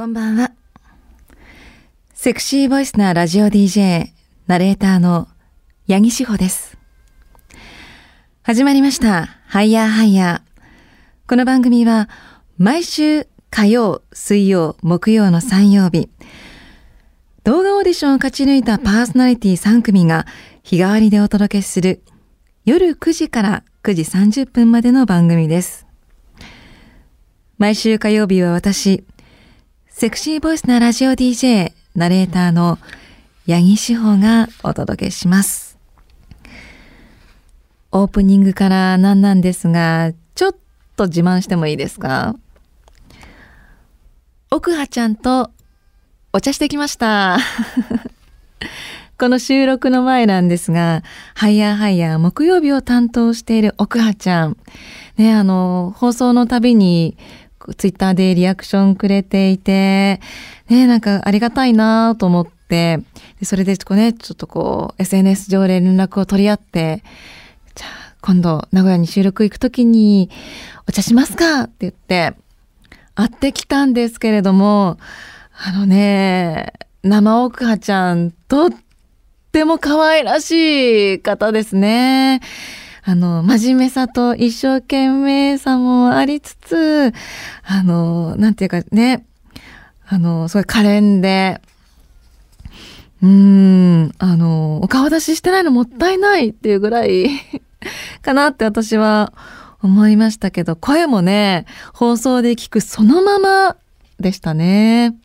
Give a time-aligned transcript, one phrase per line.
[0.00, 0.52] こんばんは。
[2.14, 4.06] セクシーボイスなラジオ DJ、
[4.46, 5.28] ナレーターの
[5.86, 6.78] 八木志保です。
[8.42, 9.26] 始まりました。
[9.46, 10.60] ハイヤーハイヤー。
[11.28, 12.08] この番組は
[12.56, 16.08] 毎週火曜、水曜、木曜の3曜日、
[17.44, 20.26] 動画オーディションを勝ち抜いたパーソナリティ3組が
[20.62, 22.02] 日替わりでお届けする
[22.64, 25.86] 夜9時から9時30分までの番組です。
[27.58, 29.04] 毎週火曜日は私、
[29.90, 32.78] セクシーボイスなラジオ DJ、ナレーターの
[33.46, 35.78] 八木志保がお届けします。
[37.92, 40.56] オープニングから何なんですが、ちょっ
[40.96, 42.34] と自慢してもいいですか？
[44.50, 45.50] 奥葉ちゃんと
[46.32, 47.38] お茶してきました。
[49.18, 51.02] この収録の前なんですが、
[51.34, 54.56] ハイヤーハイヤー木曜日を担当している奥葉ちゃん。
[55.18, 57.18] ね、あの、放送のたびに
[57.76, 60.20] ツイッターでリアクションくれていて、
[60.68, 62.98] ね、なんかありがたいなと思って、
[63.38, 67.02] でそれでこうね、ちょっとこう、SNS 上で連絡を取り合って、
[67.74, 70.30] じゃあ今度名古屋に収録行くときに
[70.88, 72.34] お茶しますかって言って、
[73.14, 74.98] 会ってきたんですけれども、
[75.62, 78.70] あのね、生奥葉ちゃん、とっ
[79.52, 82.40] ても可愛らしい方ですね。
[83.02, 87.12] あの、真面目さと一生懸命さもありつつ、
[87.64, 89.24] あの、なんていうかね、
[90.06, 91.60] あの、すごい可憐で、
[93.22, 97.28] うん、あの、お顔出ししてないのもったいないっていうぐらい
[98.22, 99.32] かなって私は
[99.82, 103.76] 思いましたけど、声もね、放送で聞くそのまま
[104.18, 105.16] でしたね。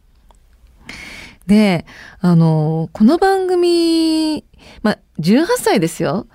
[1.48, 1.86] で、
[2.20, 4.44] あの、この番組、
[4.82, 6.28] まあ、18歳ですよ。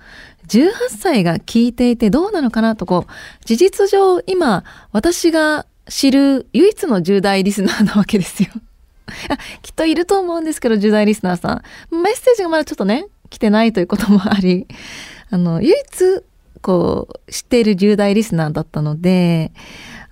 [0.51, 8.49] 18歳が聞いていてどうなのかなとこう、事実上今私が知る唯一の10代リスナーなわけですよ。
[9.61, 11.95] きっといると思うんですけど、10代リスナーさん。
[11.95, 14.67] メッセージがまだちょっとね、来てないということもあり、
[15.31, 16.23] あの、唯一、
[16.61, 19.51] こう、知っている10代リスナーだったので、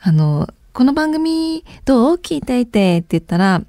[0.01, 3.61] あの、この番組どう聞いていてって言ったら、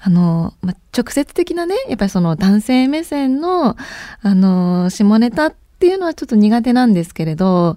[0.00, 3.76] あの、ま、直接的なね、やっぱりその男性目線の、
[4.22, 7.76] あの、下ネタっっていうのはちょっと苦手なんですけれど、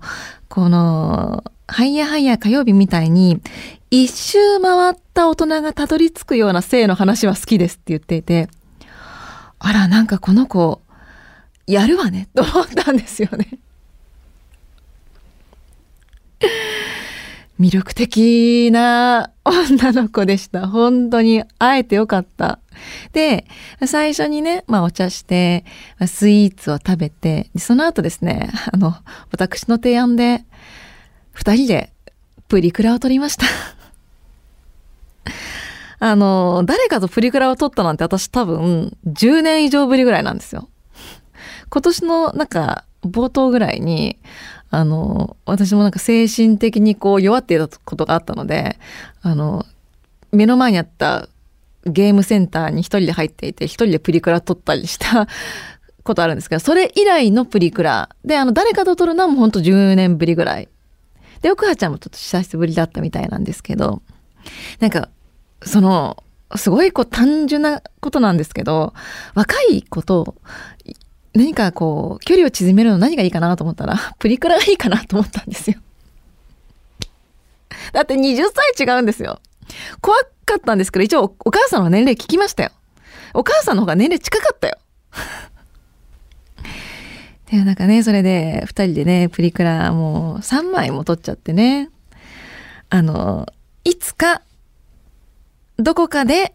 [0.49, 3.39] この、ハイヤハイヤ火曜日みたいに、
[3.91, 8.49] 一周回った大人がたどり着くような性の話は好きですって言っていて、
[9.59, 10.81] あら、なんかこの子、
[11.67, 13.59] やるわね、と思ったんですよね。
[17.59, 20.67] 魅力的な女の子でした。
[20.67, 22.57] 本当に会えてよかった。
[23.13, 23.45] で、
[23.85, 25.65] 最初にね、まあお茶して、
[26.07, 28.95] スイーツを食べて、その後ですね、 あの、
[29.31, 30.45] 私の提案で、
[31.31, 31.93] 二人で
[32.47, 33.45] プリクラを撮りました。
[35.99, 40.69] あの、誰かとプリクラを撮ったなんて私多分10年以上ぶりぐらいなんですよ。
[41.69, 44.19] 今年のなんか冒頭ぐらいに、
[44.69, 48.77] あの、私もなんか精神的にこう弱っていたことがあったので、
[49.21, 49.65] あの、
[50.31, 51.27] 目の前にあった
[51.85, 55.27] ゲームセンターに一人で入っていて、一人でプリクラ撮ったりした
[56.03, 58.09] ことあるんですけど、それ以来のプリクラ。
[58.23, 60.69] で、あの、誰かと撮るのはもうほんと10年ぶりぐらい。
[61.41, 64.01] で、奥葉ちゃんもちょっと久しぶりだったみたいなんですけど、
[64.79, 65.09] なんか、
[65.63, 66.23] その、
[66.55, 68.93] すごいこう単純なことなんですけど、
[69.35, 70.35] 若い子と
[71.33, 75.77] 何かこう、距離を縮めるの何がいいかなと思ったら、 プリクラがいいかなと思ったんですよ。
[77.93, 78.43] だって20
[78.75, 79.39] 歳違うんですよ。
[80.01, 82.71] 怖かったんですけど、一応お母さんの年齢聞きましたよ。
[83.33, 84.77] お母さんの方が年齢近かったよ。
[87.49, 91.89] で、なんかね、それで二人でね、プリクラもう3枚も撮っちゃってね。
[92.89, 93.47] あの、
[93.83, 94.41] いつか、
[95.77, 96.53] どこかで、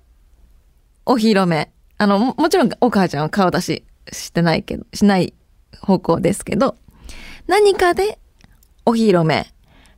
[1.04, 1.71] お披露目。
[1.98, 5.34] あの、もちろんお母ちゃんは顔出ししてないけど、しない
[5.81, 6.77] 方向ですけど、
[7.47, 8.19] 何かで
[8.84, 9.47] お披露目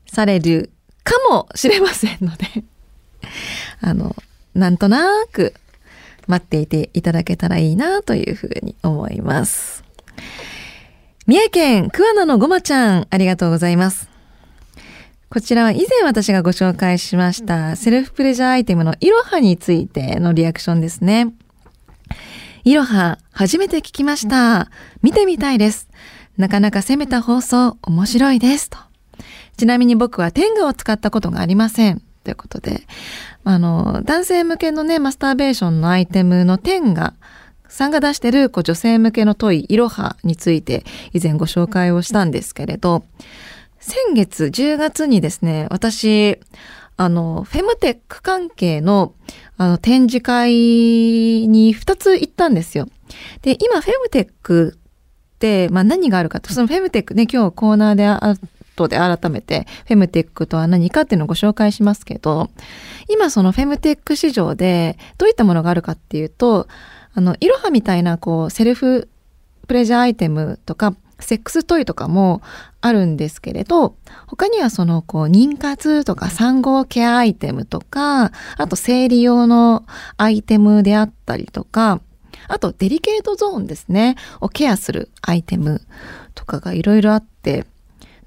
[0.07, 0.71] される
[1.05, 2.65] かもしれませんので
[3.81, 4.15] あの、
[4.55, 5.55] なんとなく
[6.27, 9.85] 待っていていただけたらいいなというふうに思います。
[11.27, 14.09] 三重県桑名のごまちゃん、ありがとうございます。
[15.31, 21.35] こちらは以前私がご紹介しましたセルフプレジャーアイテムのいろはについてのリアクションですね。
[22.65, 24.71] いろは、初めて聞きました。
[25.03, 25.89] 見てみたいです。
[26.37, 28.71] なかなか攻めた放送、面白いです。
[28.71, 28.79] と。
[29.57, 32.03] ちなみに僕は天下を使ったことがありません。
[32.29, 32.83] ということで、
[33.45, 37.15] あの、男性向けのね、マスターベーションのアイテムの天下
[37.69, 40.85] さんが出してるこう女性向けのトイ、いろはについて
[41.15, 43.05] 以前ご紹介をしたんですけれど、
[43.81, 46.39] 先月10月にですね、私、
[46.99, 49.15] あの、フェムテック関係の、
[49.57, 52.89] あの、展示会に2つ行ったんですよ。
[53.41, 58.37] で、今、フェムテックって、まあ何があるかと、そのフェムテックね、今日コーナーであ
[58.79, 62.51] 後で改めて、フェムテックとは何かっていうのをご紹介しますけど、
[63.09, 66.69] 今そのフェムテック市場でどういったものがあるかっていうと、
[67.15, 69.09] あの、いろはみたいなこう、セルフ
[69.67, 72.43] プレジャーアイテムとか、セックストイとかも
[72.81, 73.97] あるんですけれど、
[74.29, 79.85] 他にはその、こう、妊活とか産後ケアアイテムとか、あと生理用の
[80.17, 82.01] アイテムであったりとか、
[82.47, 85.83] あとデリケートゾーンですね、をケアするアイテム
[86.35, 87.67] とかがいろいろあって、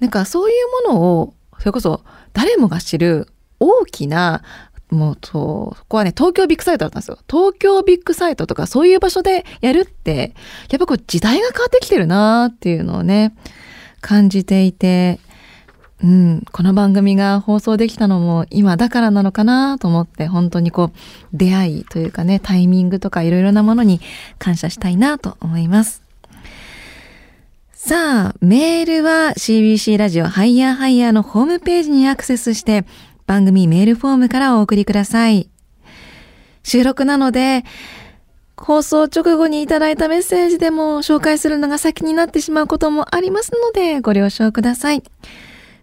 [0.02, 0.54] なんかそうい
[0.86, 2.04] うものを、それこそ
[2.34, 3.28] 誰もが知る
[3.60, 4.44] 大きな
[4.90, 7.18] もうと、そこはね、東京ビッグサイトだったんですよ。
[7.30, 10.34] 東京ビッグサイトとかそういう場所でやるって、
[10.70, 13.34] やっぱこう時代が変わってきてるなっていうのをね、
[14.02, 15.20] 感じていて、
[16.04, 20.98] うん、この番組が放送できたのも今だからなのかなと思って、本当にこう、
[21.32, 24.02] 出会いというかね、タイミングとかいろいろなものに
[24.40, 26.01] 感謝したいなと思います。
[27.84, 32.86] さあ、メールは CBC ラジオハイヤーハイヤーのホームページにアクセスして、
[33.26, 35.50] 番組メールフォームからお送りください。
[36.62, 37.66] 収録なので、
[38.56, 45.02] 放送直後にいただいたメッセージでも紹介するのが先になってしまうこともありますのでご了承ください。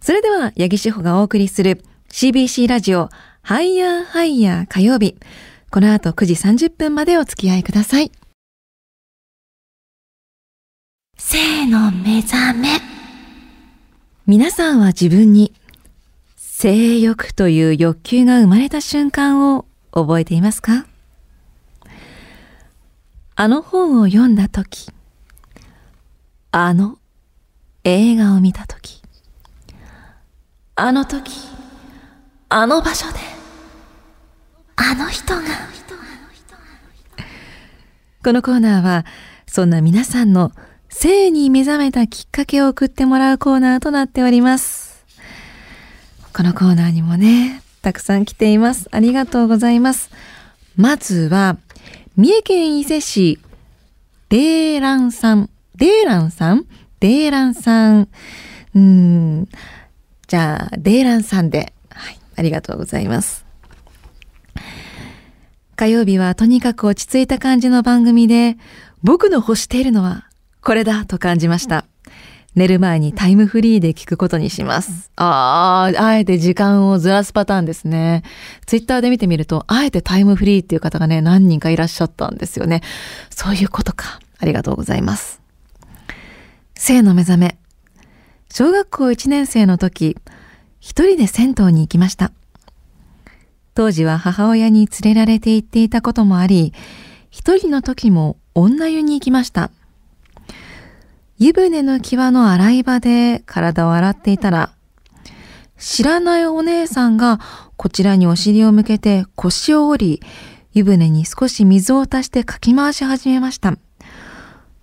[0.00, 3.09] それでは、八木志保がお送りする CBC ラジオ
[3.43, 5.17] ハイヤーハイヤー火曜日。
[5.73, 8.12] この後9時30分までお付き合いください。
[11.20, 12.81] 性の目覚め。
[14.25, 15.53] 皆さんは自分に
[16.37, 20.87] 性欲という欲求が生まれた瞬間を覚えていますか？
[23.35, 24.93] あの本を読んだ時、
[26.53, 26.99] あの
[27.82, 29.03] 映画を見た時、
[30.76, 31.32] あの時、
[32.49, 33.19] あの場所で、
[34.76, 35.43] あの人が。
[38.25, 39.05] このコーナーは、
[39.47, 40.53] そんな皆さんの
[40.88, 45.05] 性に目覚めたきっかけを送ってもらうコーナーとなっております。
[46.32, 48.88] このコーナーにもね、たくさん来ています。
[48.90, 50.11] ありがとうございます。
[50.76, 51.56] まずは、
[52.17, 53.38] 三重県伊勢市、
[54.29, 55.50] デーランさん。
[55.76, 56.67] デーランさん？
[57.00, 58.08] デーランさん。
[58.75, 59.49] うん。
[60.26, 61.73] じゃあ、デーランさんで。
[61.90, 62.19] はい。
[62.37, 63.46] ありがとうございます。
[65.76, 68.58] 火曜日はとにかく落ち着いた感じの番組で、
[69.02, 70.27] 僕の欲しているのは
[70.69, 71.87] これだと感じました。
[72.55, 75.11] 寝る前にタイムフリーで聞くことにします。
[75.17, 78.23] ああ、あえて時間をずらすパターンですね。
[78.67, 82.82] ツイッターで見てみると、あえてタイムフリーっていう方がね、何人かいらっしゃったんですよね。
[83.31, 84.20] そういうことか。
[84.38, 85.41] ありがとうございます。
[86.75, 87.56] 性の目覚め。
[88.53, 90.19] 小学校1年生の時、
[90.81, 92.31] 一人で銭湯に行きました。
[93.75, 96.75] 当時は母親に連れられて行っていたこともあり、
[97.31, 99.71] 一人の時も女湯に行きました。
[101.38, 104.73] 湯船の際の洗い場で体を洗っていたら、
[105.79, 107.38] 知らないお姉さんが
[107.76, 110.23] こちらにお尻を向けて腰を折り、
[110.73, 113.75] 湯船に少し水を足してかき回し始めました。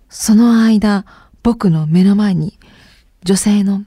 [0.08, 1.04] その間、
[1.42, 2.58] 僕の目の前に
[3.22, 3.84] 女性の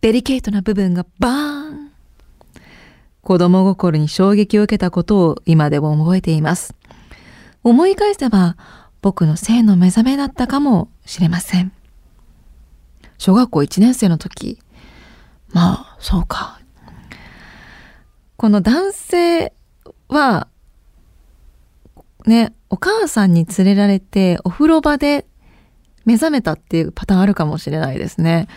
[0.00, 1.90] デリケートな部分がバーン
[3.20, 6.74] 子供心に衝撃を受けたことを今でも覚えています。
[7.64, 8.56] 思い返せば
[9.00, 11.72] 僕の性の目覚めだったかもしれません。
[13.22, 14.58] 小学校1年生の時。
[15.52, 16.58] まあ、そうか。
[18.36, 19.52] この男性
[20.08, 20.48] は、
[22.26, 25.24] ね、お母さんに連れられてお風呂場で
[26.04, 28.48] 目覚めたっていうパターンあるかもしれないですね。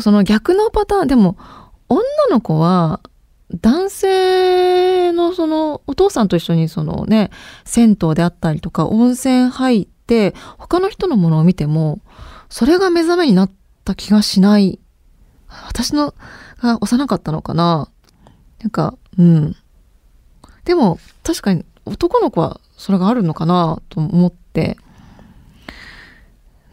[0.00, 1.36] その逆のパターン、でも
[1.90, 3.02] 女の子は
[3.60, 7.28] 男性のそのお父さんと一緒にそのね、
[7.66, 12.00] 銭湯であったりとか温泉入って他の人のものを見ても
[12.48, 13.50] それが目覚めになっ
[13.92, 14.78] った気がしない。
[15.66, 16.14] 私の
[16.58, 17.88] が幼かったのかな
[18.60, 19.56] なんか、うん。
[20.64, 24.76] でも、確かに男の子はそれがあるのかなと思って、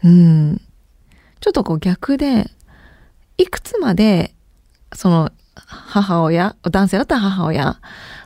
[0.04, 0.60] うん。
[1.40, 2.50] ちょっとこう逆で、
[3.38, 4.34] いくつまで、
[4.94, 7.80] その、母親、男性だったら母親、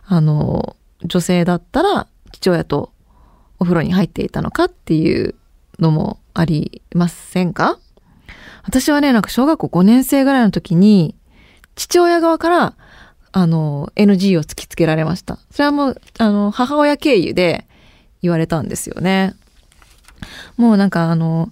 [0.07, 2.93] あの、女性だったら父親と
[3.59, 5.35] お風呂に入っていたのかっていう
[5.79, 7.79] のもありませんか？
[8.65, 11.15] 私はね、なんか小学校5年生ぐらいの時に、
[11.75, 12.75] 父親側から、
[13.33, 15.39] あの、NG を突きつけられました。
[15.51, 17.67] それはもう、あの、母親経由で
[18.23, 19.35] 言われたんですよね。
[20.57, 21.51] もうなんかあの、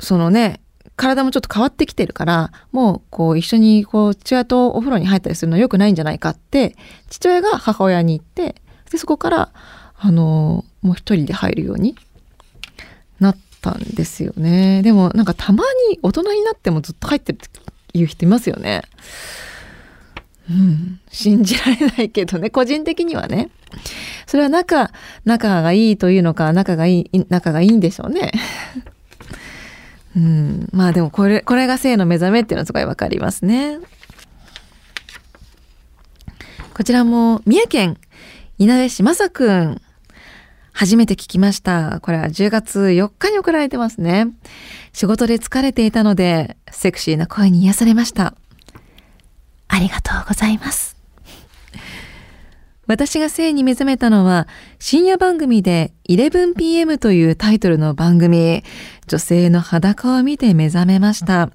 [0.00, 0.60] そのね、
[0.96, 6.74] 体もちょっと変わってきてるから、もうこう一緒にこう父親とお風呂に入ったりするの良くないんじゃないかって、
[7.10, 8.60] 父親が母親に言って、
[8.90, 9.52] でそこから
[9.98, 11.96] あのもう一人で入るように
[13.20, 13.36] なっ
[13.66, 18.82] たんですよねでもなんかたまに大人になってもずっと入ってるっていう人いますよね
[20.48, 23.50] うん、信じられないけどね、個人的にはね。
[24.28, 24.92] それは仲、
[25.24, 28.30] 仲がいいというのか、仲がいい、仲がいいんでしょうね。
[30.16, 33.80] うん、まあでもこれ、これが性の目覚めっていうのはすごいわかりますね。
[36.74, 37.96] こちらも、三重県、
[38.58, 39.82] 稲部市まさくん。
[40.78, 42.00] 初めて聞きました。
[42.02, 44.26] これは10月4日に送られてますね。
[44.92, 48.34] 仕事で疲れていたので、セクシーな声に癒されました。
[49.68, 50.94] ありがとうございます。
[52.86, 58.62] 私が性に目覚めたのは深夜番組で 11pm というタイトルの番組
[59.08, 61.50] 女性の裸を見て目覚めました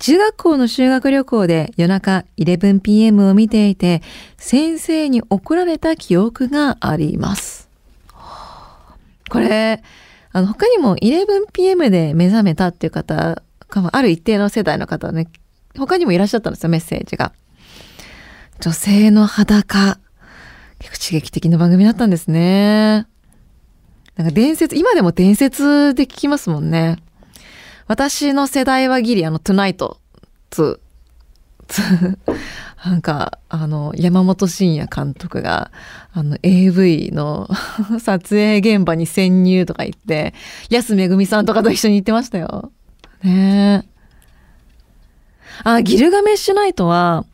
[0.00, 4.02] 中学校の修学旅行で夜中 11pm を見ていて
[4.36, 7.67] 先生に怒られた記憶があります
[9.28, 9.82] これ
[10.32, 13.42] あの他にも 11pm で目覚めたっていう方
[13.92, 15.28] ある一定の世代の方ね
[15.78, 17.32] 他にもいらっしゃったんですよ、メッセージが。
[18.60, 19.98] 女性の裸。
[20.78, 23.06] 結構刺激的な番組だったんですね。
[24.16, 26.96] なんか伝説、今でも伝説で聞きますもんね。
[27.86, 29.98] 私の世代はギリ、あの、トゥナイト
[30.50, 30.78] 2。
[32.84, 35.72] なんか、あの、山本慎也監督が、
[36.12, 37.48] あの、AV の
[38.00, 40.32] 撮影現場に潜入とか言って、
[40.70, 42.70] 安めぐみさんとかと一緒に行ってましたよ。
[43.24, 43.98] ねえ。
[45.64, 47.24] あ、ギルガメッシュナイトは、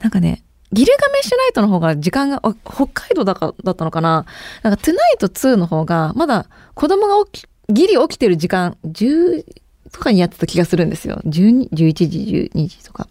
[0.00, 4.26] なんかね、ギルガメッシュナイトの方が時間が、北海道だかだったのかな
[4.62, 9.44] なんかトゥナイト2の方が、まだ子供が起き、ギリ起きてる時間、10
[9.94, 11.20] とかにやってた気がするんですよ。
[11.24, 13.06] 12、11時、12時とか。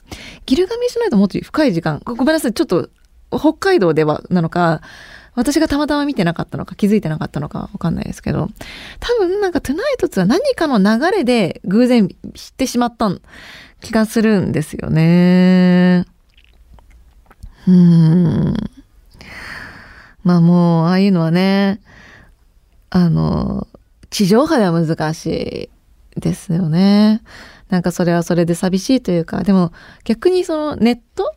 [0.45, 2.01] ギルガメッシュナイトもっと深い時間。
[2.03, 2.53] ごめんなさい。
[2.53, 2.89] ちょっと、
[3.31, 4.81] 北海道では、なのか、
[5.33, 8.49] 私がたまたま見てなかったのか気づいてなかったのかわかんないですけど、
[8.99, 13.09] 多分なんかトゥナイト2は何かの流れで偶然知ってしまった
[13.79, 16.05] 気がするんですよね。
[17.65, 18.55] うん。
[20.23, 21.79] まあもう、ああいうのはね、
[22.89, 23.67] あの、
[24.09, 25.69] 地上波では難しい
[26.17, 27.21] ですよね。
[27.69, 29.71] なんかそれはそれで寂しいというか、でも
[30.03, 31.33] 逆にそのネット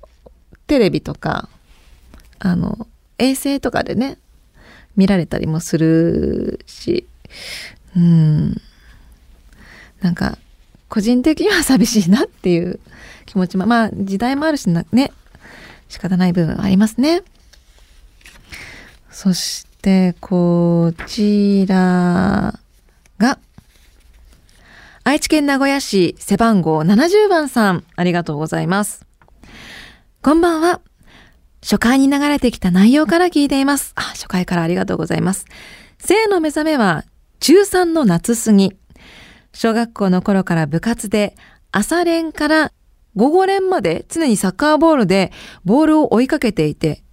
[0.66, 1.48] テレビとか、
[2.38, 2.86] あの、
[3.18, 4.18] 衛星とかでね、
[4.96, 7.06] 見られたりもするし、
[7.96, 8.60] うん。
[10.00, 10.38] なんか、
[10.88, 12.80] 個人的には寂しいなっていう
[13.24, 15.12] 気持ちも、まあ時代もあるしな、ね、
[15.88, 17.22] 仕方ない部分はありますね。
[19.10, 22.58] そして、こちら
[23.18, 23.38] が、
[25.08, 29.06] 愛知県名古屋市背番号70番さん、ありがとうございます。
[30.20, 30.80] こんばんは。
[31.62, 33.92] 初回に流れてきた内容から聞いています。
[33.94, 35.44] あ、初回からありがとうございます。
[35.98, 37.04] 性の目覚めは
[37.38, 38.76] 中3の夏過ぎ。
[39.52, 41.36] 小学校の頃から部活で
[41.70, 42.72] 朝練から
[43.14, 45.30] 午後練まで常にサッカーボールで
[45.64, 47.04] ボールを追いかけていて、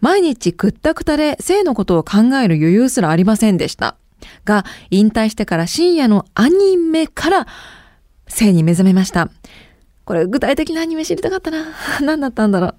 [0.00, 3.98] 毎日くったくたで性のことを考える余裕すらありませんでした。
[4.44, 7.46] が、引退してから深夜のアニメから
[8.28, 9.30] 性に目覚めました。
[10.04, 11.66] これ具体的なアニメ知りたかったな。
[12.02, 12.74] 何だったんだろう。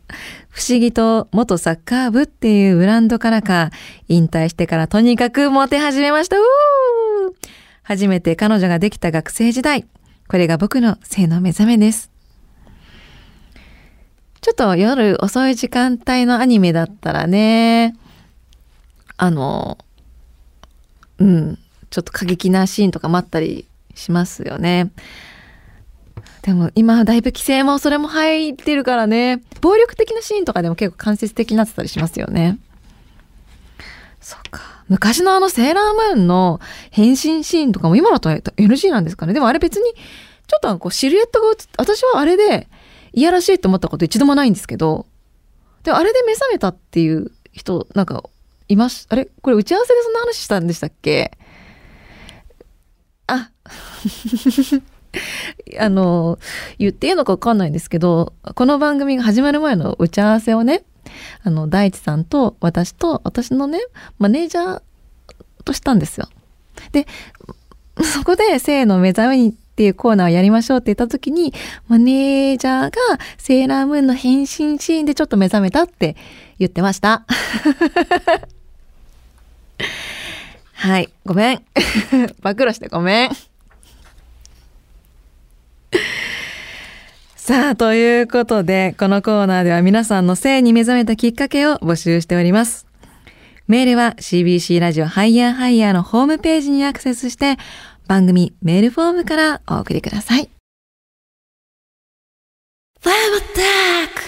[0.50, 3.72] 不思議と元サッカー部っていうブランドからか、
[4.10, 6.36] 引退してからとにかくモテ始めました。
[7.84, 9.88] 初めて彼女ができた学生時代。
[10.28, 12.12] これが僕の性の目覚めです。
[14.42, 17.96] ちょっと夜遅い時間帯のアニメだったらね、
[19.16, 19.78] あの、
[21.20, 24.92] うん、ちょっと過激なシーンとか待ったりしますよね。
[26.42, 32.60] でも今だいぶ規制もそれも入ってるからね、暴力的なシーンとかでも結構間接的になってたりしますよね。
[34.20, 34.84] そっか。
[34.90, 36.60] 昔のあのセーラームーンの
[36.92, 42.68] 変身シーンとかも今だと NG なんですかねでもあれ別に、ちょっとこうシルエットが映っ、私はあれで
[43.14, 45.06] いやらしいと思ったこと一度もないんですけど、
[45.84, 48.24] でもあれで目覚めたっていう人、なんか、
[48.68, 49.30] います、あれ？
[49.42, 51.38] これ打ち合わせでそんな話したんでしたっけ？
[53.28, 53.52] あ、
[55.80, 56.40] あの、
[56.78, 60.84] 言っていいのかわかんないんですけど、この番組が始まる前の打ち合わせをね、
[61.44, 63.80] あの、大地さんと私と私のね、
[64.18, 64.82] マネージャー
[65.64, 66.28] としたんですよ。
[66.92, 67.08] で、
[68.04, 71.52] そこで性の目覚めにっていうコーナーをやりましょうって言った時に、
[71.88, 72.92] マネージャーが
[73.40, 76.16] セーラームーンの変身シーンでちょっと目覚めたって
[76.60, 77.26] 言ってました。
[80.74, 81.64] はい、ごめん。
[82.44, 83.32] 暴露してごめん。
[87.36, 92.86] さあ、ということで、このコーナーでは皆さんの性に目覚めたきっかけを募集しております。
[93.68, 97.58] メールは CBC ラジオハイヤーハイヤーのホームページにアクセスして
[98.08, 100.50] 番組メールフォームからお送りください。
[103.02, 104.22] フェムテック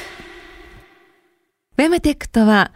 [1.77, 2.72] フェムテックとは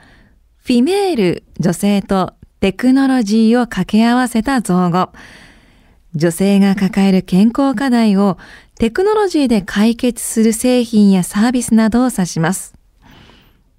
[0.58, 5.10] フィメール女性とテクノロジーを掛け合わせた造語。
[6.16, 8.38] 女性が抱える健康課題を
[8.80, 12.74] テクノロジーで解決する製品やサービスなどを指します。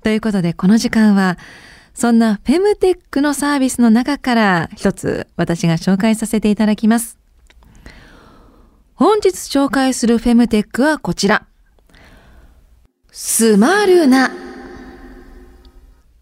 [0.03, 1.39] ということでこの時間は
[1.95, 7.19] そんなフェムテックのサービスの中から一つ私が紹介させていただきます。
[8.95, 11.47] 本日紹介するフェムテックはこちら。
[13.11, 14.31] スマルナ。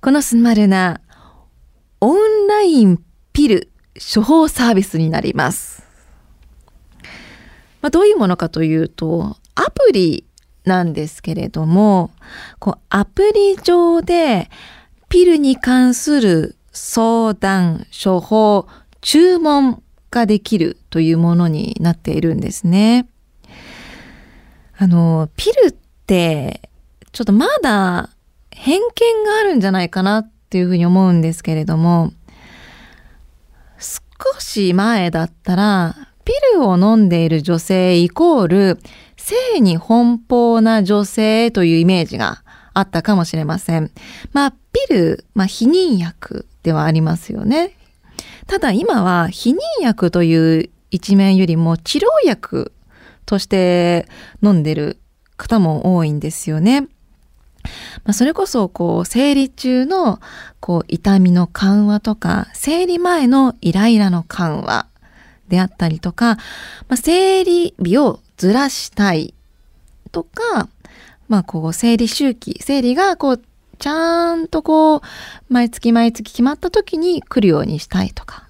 [0.00, 1.00] このスマルナ、
[2.00, 3.72] オンラインピル
[4.14, 5.82] 処方サービスになります。
[7.80, 10.24] まあ、どういうものかというと、アプリ
[10.64, 12.10] なんですけれども、
[12.60, 14.50] こうアプリ上で
[15.08, 18.66] ピルに関する相談、処方、
[19.00, 23.08] 注文ができるというものになっているんですね。
[24.76, 25.72] あの、ピルっ
[26.06, 26.70] て、
[27.12, 28.10] ちょっとまだ
[28.50, 32.12] 偏見があるんじゃないかなっていうふうに思うんですけれども、
[33.78, 38.78] 少し前だったら、ピルを飲んでいる女性イコール、
[39.16, 42.42] 性に奔放な女性というイメージが
[42.78, 43.90] あったかもしれません。
[44.32, 47.76] まあ、ピル、まあ、避妊薬ではありますよね。
[48.46, 52.72] ただ今は避妊薬という一面よりも治療薬
[53.26, 54.08] として
[54.42, 54.98] 飲んでる
[55.36, 56.82] 方も多いんですよね。
[58.04, 60.20] まあ、それこそ、こう、生理中の、
[60.60, 64.86] こう、痛みの緩和とか、生理前のイライラの緩和
[65.48, 66.36] であったりとか、
[66.88, 69.34] まあ、生理日をずらしたい
[70.12, 70.68] とか、
[71.28, 73.42] まあ、こう、生理周期、生理が、こう、
[73.78, 75.00] ちゃんとこう、
[75.48, 78.48] 毎月毎月決まった時に来るようにしたいとか、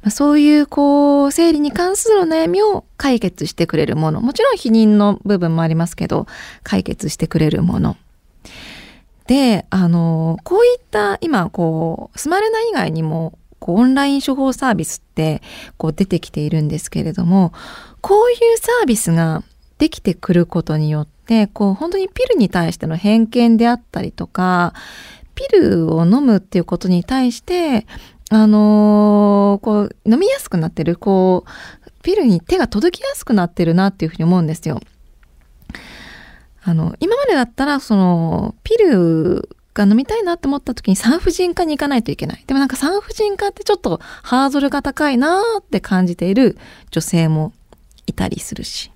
[0.00, 4.20] まあ、そういう、こう、生理に関する悩みを解決してくれるもの。
[4.20, 6.26] もちろん否認の部分もありますけど、
[6.62, 7.96] 解決してくれるもの。
[9.26, 15.40] で、あの、こういった、今、こう、スマルナ以外にも、こうオンライン処方サービスって
[15.76, 17.52] こう出てきているんですけれども
[18.00, 19.44] こういうサービスが
[19.78, 24.74] できてくることによってこう本当にピルに対しての偏見であったりとか
[25.34, 27.86] ピルを飲むっていうことに対して
[28.28, 34.80] あのー、こう飲みやすくなってるこうピルに手が届きやすくなってるなっていうふうに思うんですよ。
[36.64, 42.44] あの今までだったらそのピルが飲みたいなって思った時に産婦人科に行かないといけない。
[42.46, 46.58] でもなんか産婦人科ってちょっとハードルが高いなーって感じている
[46.90, 47.52] 女性も
[48.06, 48.92] いたりするし。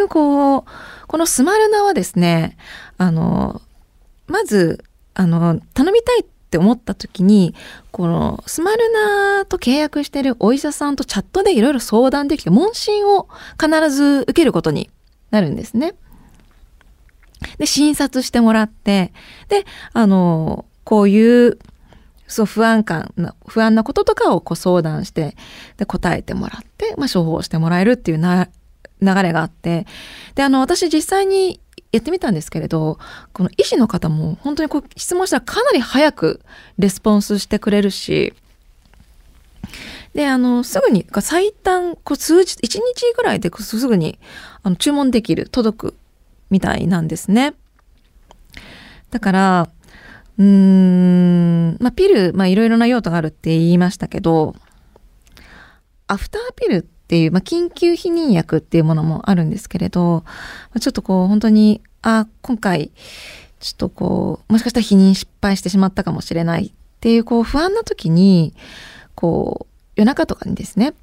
[0.00, 0.64] でもこう、
[1.06, 2.56] このスマルナはですね、
[2.96, 3.60] あの、
[4.26, 4.82] まず、
[5.12, 7.54] あの、頼みたいって思った時に、
[7.90, 13.28] このスマルナと契約してるお医者さんとチャットでいろいろ相談できて、問診を
[13.60, 14.88] 必ず受けることに
[15.30, 15.94] なるんですね。
[17.58, 19.12] で、診察してもらって、
[19.48, 21.58] で、あの、こういう、
[22.26, 23.12] そう、不安感、
[23.46, 25.36] 不安なこととかをこう相談して、
[25.76, 28.48] で、答えてもらって、まあ、処方してもらえるっていうな、
[29.00, 29.86] 流れがあって、
[30.34, 31.60] で、あの、私実際に
[31.92, 32.98] やってみたんですけれど、
[33.32, 36.40] この医師の方も本当にこう質問したらかなり早く
[36.78, 38.32] レスポンスしてくれるし、
[40.14, 42.80] で、あの、すぐに、最短、こう数日、1日
[43.16, 44.18] ぐらいですぐに
[44.62, 45.94] あの注文できる、届く
[46.50, 47.54] みたいなんですね。
[49.10, 49.68] だから、
[50.38, 54.54] うーん、まあ、ピル、まあ、いろいろな用途があるって言いましたけど、
[56.06, 60.22] アフターピルってていう、まあ、緊急避妊薬っていうものもあるんですけれど、
[60.78, 62.92] ちょっとこう、本当に、あ、今回、
[63.58, 68.54] ちょっとこう、もしかしたら避妊失敗してしまったかもしれないっていう、こう、不安な時に、
[69.16, 70.94] こう、夜中とかにですね、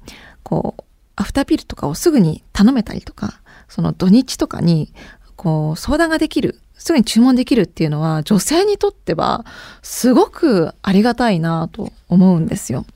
[0.44, 0.82] こう、
[1.14, 4.94] アフターピルとかをすぐに頼めたりとか、その土日とかに、
[5.36, 9.44] こう、相談ができる、すぐに注文できるっていうのは、女性にとっては、
[9.82, 12.86] すごくありがたいなと思うんですよ。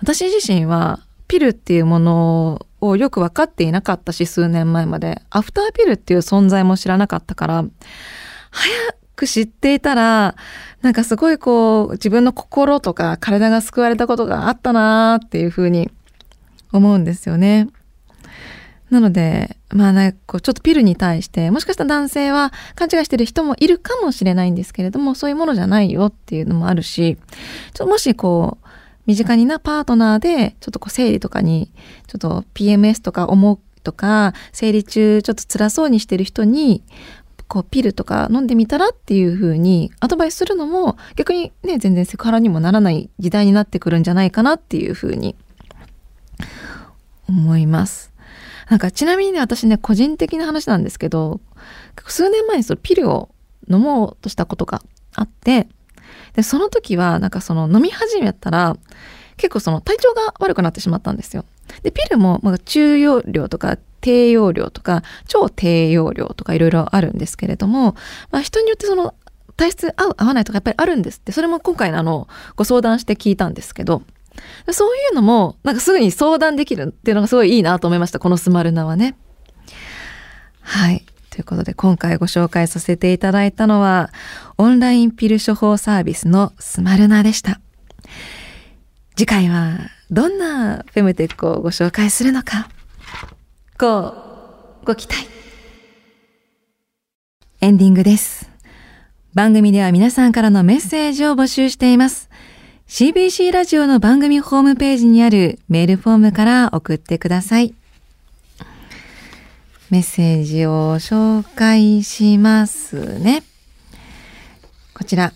[0.00, 0.98] 私自身は、
[1.32, 5.22] ピルっていうものをよく分かっていなかったし、数年前まで。
[5.30, 7.64] アフターピルっていう存在も知らなかったから、
[8.50, 8.74] 早
[9.16, 10.34] く知っていたら、
[10.82, 15.90] なんかすごいこう、自分の心とか体が救われたことがあったなーっていうふうに
[16.70, 17.70] 思うんですよね。
[18.90, 27.16] なので、まあね、こうちょっとピルに対して、もしかしたら男性は勘違いしてる人もいるかもしれないんですけれども、そういうものじゃないよっていうのもあるし、
[27.72, 28.61] ちょもしこう、
[29.06, 31.72] 身近になパートナーで、ちょっとこう生理とかに、
[32.06, 36.82] ちょっと PMS とか思うとか、生理中ちょっと辛そうにしてる人に、
[37.52, 45.36] こうピルとか飲んでみたらっていう風にアドバイスするのも逆にね全然セクハラにもならない時代になってくるんじゃないかなっていう風に
[47.28, 48.10] 思います。
[48.70, 51.42] なんかちなみにね私ね個人的な話なんですけど
[52.06, 53.28] 数年前にそのピルを
[53.68, 54.80] 飲もうとしたことが
[55.14, 55.68] あって
[56.34, 58.76] でその時はなんかその飲み始めたら
[59.36, 61.44] 結構その体調が悪くなってしまったんですよ。
[61.82, 67.94] でピルもまあ中容量とか低用量とか超低用量とかいろいろあるんですけれども、
[68.30, 69.14] まあ、人によってその
[69.56, 74.02] 体質合う合わないとかやっぱりあるんですってそれも今回のあのご相談して聞いたんですけど
[74.70, 79.16] そういうのもなんかすぐに相談できるっていうのがすごいいいなと思いましたこのスマルナはね。
[80.60, 84.10] はいということで今回ご紹介させていただいたのは
[84.58, 87.58] オンラインピル処方サービスのスマルナでした。
[89.16, 89.78] 次回は
[90.10, 92.68] どんなフェムテックをご紹介するのか
[93.78, 94.14] ご
[94.84, 95.26] ご期待。
[97.62, 98.50] エンディングです。
[99.32, 102.28] 番組では皆さんからのメッセージを募集しています。
[102.88, 107.74] CBC ラジオの番組ホームページにあるメールフォームから送ってください。
[109.92, 113.44] メッセージを紹介しますね
[114.94, 115.32] こちら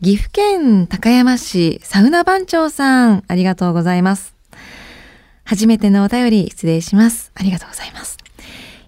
[0.00, 4.36] 岐阜県高山市サウナ番長さんありがとうございます
[5.50, 7.32] 初めてのお便り失礼します。
[7.34, 8.18] ありがとうございます。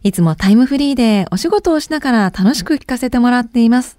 [0.05, 3.99] いつもタイムフリーでお仕事をしながら楽しく聞かせてもらっています。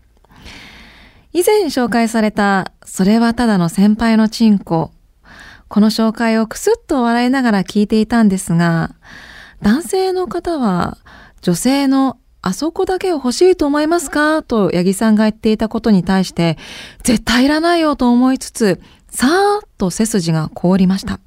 [1.34, 4.91] 以前紹介された、それはただの先輩のチンコ。
[5.67, 8.95] この紹介をくすっと笑いながら聞いていたんですが、
[9.63, 10.97] 男性の方は
[11.41, 14.43] 女性のあそこだけを欲しいと思いますか？
[14.43, 16.58] と八木さんが言っていたことに対して、
[17.04, 21.21] 絶対いらないよと思いつつ、さーっと背筋が凍りました。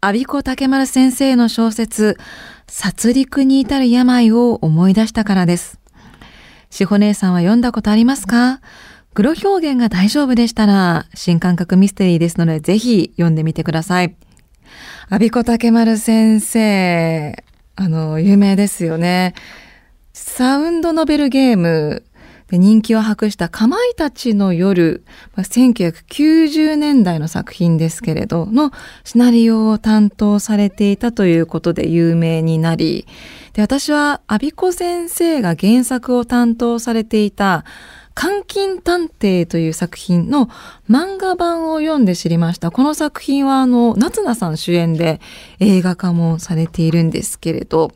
[0.00, 2.16] 阿比子竹丸先生の小説、
[2.68, 5.80] 殺戮に至る病を思い出したからです。
[6.70, 8.60] 志保姉さんは読んだことありますか？
[9.14, 14.14] グロ表現が大丈夫でしたら、新感覚ミステリーですので、ぜひ読んでみてください。
[15.08, 17.44] 阿比子竹丸先生、
[17.76, 19.34] あの、有名ですよね。
[20.12, 22.04] サウンドノベルゲーム
[22.52, 25.04] で人気を博したかまいたちの夜、
[25.36, 28.72] 1990年代の作品ですけれど、の
[29.04, 33.06] シナリオを担当されていたということで有名になり、
[33.54, 37.64] で私はアビコ先生が原作を担当されていた
[38.20, 40.48] 監禁探偵という作品の
[40.88, 42.70] 漫画版を読んで知りました。
[42.70, 45.20] この作品はあの、夏菜さん主演で
[45.60, 47.92] 映画化もされているんですけれど、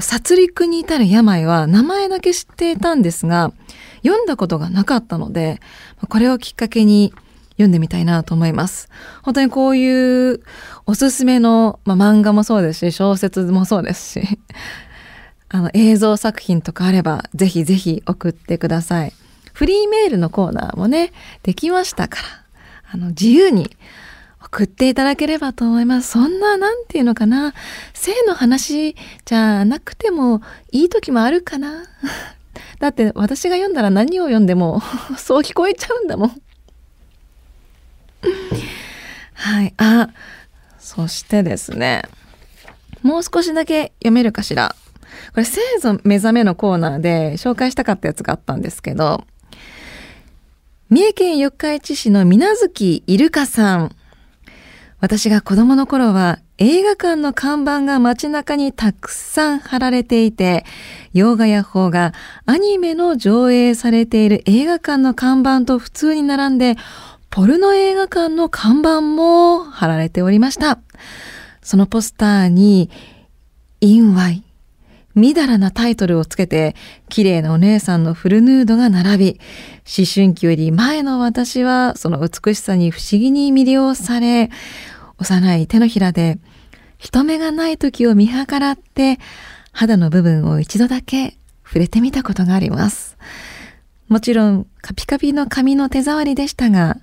[0.00, 3.52] 殺戮に至る病は名前だけ知っていたんですが、
[4.02, 5.60] 読んだことがなかったので、
[6.08, 7.12] これをきっかけに
[7.52, 8.88] 読んでみたいなと思います。
[9.22, 10.42] 本当にこういう
[10.86, 14.38] おすすめの、まあ、漫画もそうですし、小説もそうですし、
[15.48, 19.12] あの映像作品とかあれば、ぜひぜひ送ってください。
[19.54, 21.12] フリーメールのコーナーもね、
[21.44, 22.22] できましたから、
[22.92, 23.70] あの自由に
[24.42, 26.10] 送っていただければと思います。
[26.10, 27.54] そんな、なんていうのかな。
[27.92, 31.84] 性の話じゃなくてもいい時もあるかな。
[32.80, 34.82] だって私が読んだら何を読んでも
[35.16, 36.42] そう聞こえちゃうんだもん。
[39.34, 39.74] はい。
[39.76, 40.08] あ、
[40.78, 42.02] そしてですね。
[43.02, 44.74] もう少しだけ読めるかしら。
[45.32, 49.24] これ、生ぞ目覚めのコーナーで紹介したかったやつがあったんですけど、
[50.94, 53.96] 三重県四日市市の水月イルカさん。
[55.00, 60.64] 私が子供の頃は映画館の看板が街中にたくさん貼られていて、
[61.12, 62.12] 洋画や邦画、
[62.46, 66.76] アニメの上映されている映画館の看板と普通に並んで、
[67.28, 70.78] ポルノ映画館の看板も貼られておりました。
[71.60, 72.88] そのポスターに、
[73.80, 74.43] インワイ、
[75.14, 76.74] みだらなタイトルをつけて、
[77.08, 79.40] 綺麗なお姉さんのフルヌードが並び、
[79.98, 84.50] 思春期より前の私はその美しさに不思議に魅了され、
[85.18, 86.38] 幼い手のひらで
[86.98, 89.18] 人目がない時を見計らって
[89.72, 93.16] 肌の部分を一度だけ触れてみたことがあります。
[94.08, 96.98] もちろんカピカピの髪の手触りでしたが、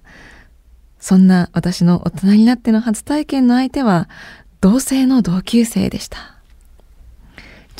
[1.00, 4.08] そんな私の大人になっての初体験の相手は
[4.60, 6.41] 同性の同級生でした。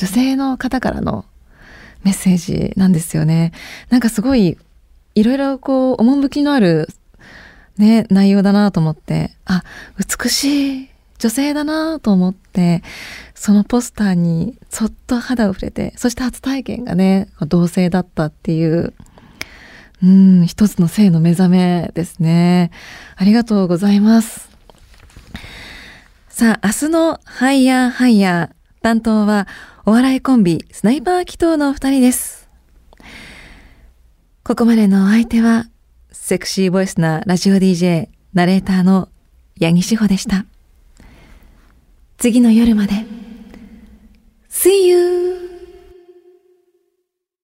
[0.02, 1.24] 女性の方からの
[2.02, 3.52] メッセージなんですよね。
[3.88, 4.58] なんかすごい
[5.14, 6.88] いろいろこう趣のある
[7.78, 9.62] ね、内容だなと思って、あ、
[9.96, 10.88] 美しい
[11.20, 12.82] 女性だなと思って、
[13.36, 18.94] そのポスターにそっと肌を触れて、そして初体験がね、同性だったっていう、
[20.02, 22.72] うん、一つの性の目覚めですね。
[23.14, 24.50] ありがとうございます。
[26.28, 29.46] さあ、明日のハイヤーハイヤー、担当は
[29.86, 32.50] お笑いコンビスナイパー祈祷のお二人です。
[34.42, 35.66] ここまでのお相手は
[36.10, 39.08] セクシーボイスなラジオ DJ ナレーターの
[39.60, 40.46] 八木志保でした。
[42.18, 43.04] 次の夜まで。
[44.50, 45.51] See you!